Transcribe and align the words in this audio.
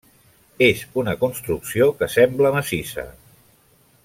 És 0.67 0.81
una 1.01 1.13
construcció 1.25 1.89
que 2.01 2.09
sembla 2.17 2.53
massissa. 2.57 3.07